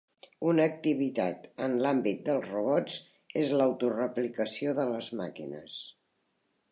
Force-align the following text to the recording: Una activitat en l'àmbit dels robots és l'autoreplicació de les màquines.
Una 0.51 0.63
activitat 0.67 1.43
en 1.65 1.75
l'àmbit 1.83 2.23
dels 2.29 2.49
robots 2.53 2.97
és 3.43 3.53
l'autoreplicació 3.59 4.77
de 4.81 4.87
les 4.95 5.11
màquines. 5.23 5.77